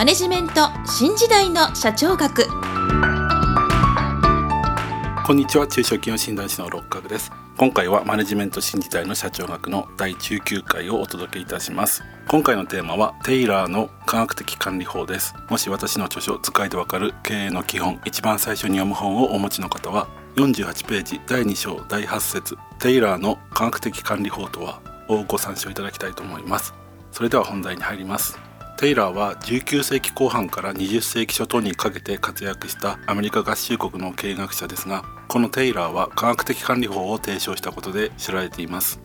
[0.00, 2.46] マネジメント新時代の社長学。
[5.26, 7.30] こんにちは中小企業診断士の六角です。
[7.58, 12.02] 今回はマネジメント新時代の社長学の第19回をお届けいたします。
[12.28, 15.34] 今回のテーマはテイラーの科学的管理法です。
[15.50, 26.72] もし私の著書使いでわかる経営の基本一番最初に読む本をお持ちの方は48ページ第2章第8節テイラーの科学的管理法とはをご参照いただきたいと思います。
[27.12, 28.49] それでは本題に入ります。
[28.80, 38.98] テイラーは19世紀後半から20世紀初頭にかけて活躍したアメリカ合衆国の経営学者ですがこのテイラーは科学的管理法を提唱したことで知られています。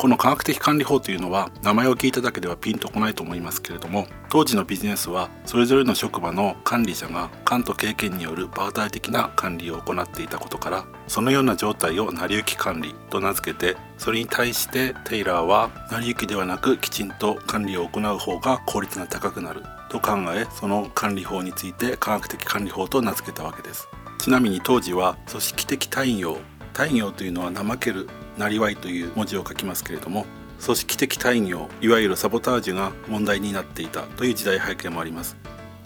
[0.00, 23.86] この科学的管理法というのは名前を聞いただけではピンとこないと思いますけれども当時のビジネスはそれぞれの職場の管理者が勘と経験による場当たり的な管理を行っていたことからそのような状態を成り行き管理と名付けてそれに対してテイラーは成り行きではなくきちんと管理を行う方が効率が高くなると考えその管理法について科学的管理法と名付けたわけです。
[24.20, 26.36] ちなみに当時は組織的単用
[26.72, 30.26] 単業というのは怠けるなりわいという文字を書きますけれども
[30.64, 35.36] 組織的大業いわゆるサボタージュが問題になっていたという時代背景もあります。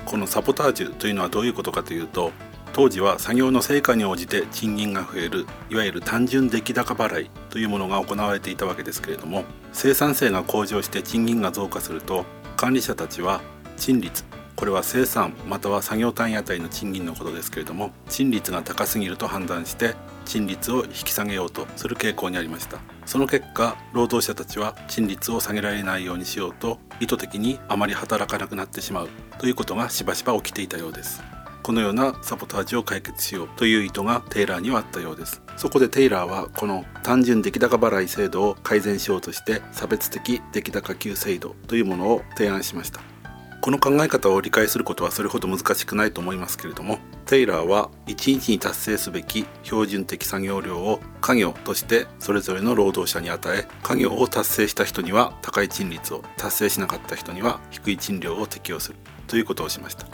[0.04, 2.30] このサボタージュというのはどういうことかというと
[2.72, 13.40] 当時は作業の成果に応じて賃金が増えるいわゆる単純出来高払いというものが行われていたわけですけれども生産性が向上して賃金が増加すると管理者たちは
[13.76, 14.24] 賃率
[14.64, 22.78] これは生産または作業単位あたりの賃金のことですけれども賃率が高すぎると判断して賃率を引き下げようとする傾向にありました。
[23.04, 31.22] その結果労働者たちは賃率を下げられないようにしようと意図的にあまり働かなくなってしまうということがしばしば起きていたようです。
[31.62, 35.42] このようなサボタージュを解決しようという意図がテイラーにはあったようです。
[35.58, 43.02] そこでテイラーはこの単純出来高払い制度を改善しようとして差別的出来高給制度というものを提案しました。
[43.64, 58.98] この考え方を理解することはそれほど難しくないと思いますけれどもテイラーは1日に達成すべき標準的作業量を家業としてそれぞれの労働者に与え家業を達成した人には高い賃率を達成しなかった人には低い賃料を適用する。
[59.28, 60.06] ということをしました。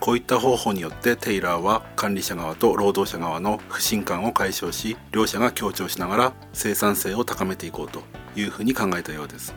[0.00, 8.02] こういった方法によってテイラーは管理者側と労働者側の不信感を解消し両者が協調しながら生産性を高めていこうと
[8.34, 9.54] いうふうに考えたようです。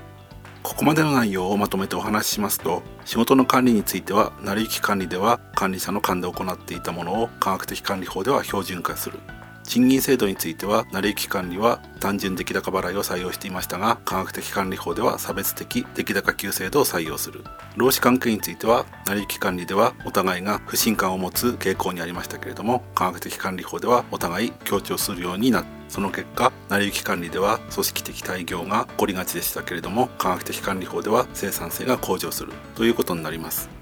[0.65, 9.19] ここまでの内容をまとめてお話ししますと仕事の管理については成り行き管理では管理者の勘で行っていたものを科学的管理法では標準化する。
[9.65, 17.43] 賃金制度については成り行き管理は単純出来高払いを採用していましたが科学的管理法では差別的出来高給制度を採用する。
[17.75, 25.75] 労使関係については成り行き管理ではお互いが不信感を持つ傾向にありましたけれども科学的管理法ではお互い強調するようになった。
[25.87, 32.53] その結果成り行き管理では組織的対業が起こりがちでしたけれども科学的管理法では生産性が向上する。
[32.75, 33.74] ということになります。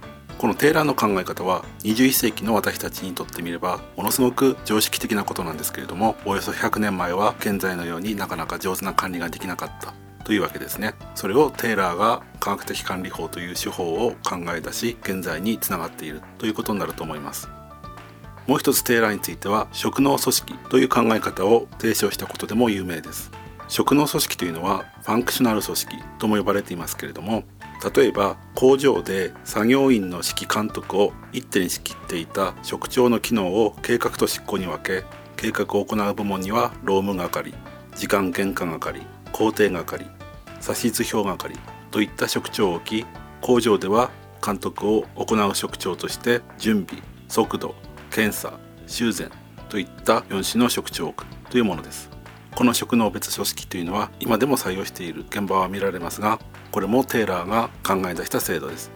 [0.44, 9.94] このテーラーの考え方は21世紀の私たちにとってみればものすごく常識的なことなんですけれどもおよそ100年前は現在のようになかなか上手な管理ができなかった
[10.26, 10.96] というわけですね。
[11.16, 17.48] それをテーラーが科学的管理法という手法を考え出し現在につながっているということになると思います。
[18.46, 23.32] もう一つテーラーについては職能組織という考え方を提唱したことでも有名です。
[23.70, 27.46] 職能組織というのはファンクショナル組織とも呼ばれていますけれども
[27.84, 35.06] 例えば工場で作業員の指揮監督を一手に仕切っていた職長の機能を計画と執行に分け
[35.36, 37.54] 計画を行う部門には労務係
[37.96, 39.02] 時間原価係
[39.34, 40.06] 工程係
[40.66, 41.60] 指図表係
[41.92, 43.06] といった職長を置き
[43.42, 44.10] 工場では
[44.44, 47.76] 監督を行う職長として準備速度
[48.10, 48.58] 検査
[48.88, 49.30] 修繕
[49.68, 52.13] といった4種の職長を置くというものです。
[52.56, 56.40] この職能別組織というのは今でも採用している現場は見られますが
[56.72, 58.92] これもテーラーが考え出した制度です。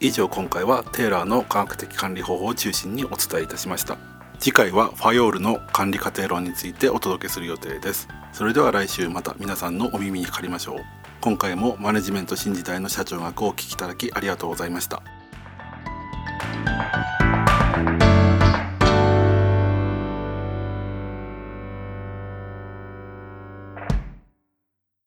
[0.00, 3.98] 以上今回はテーラーの科学的管理方法を中心にお伝えいたしました。
[4.38, 8.08] 次回はファヨールの管理過程論についてお届けする予定です。
[8.32, 10.76] それでは来週また皆さんのお耳にかかりましょう。
[11.20, 15.02] 今回もマネジメント新時代の社長学をお聞きいただきありがとうございました。